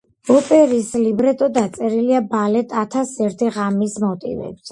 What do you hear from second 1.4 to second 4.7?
დაწერილია ბალეტ „ათას ერთი ღამის“ მოტივებზე.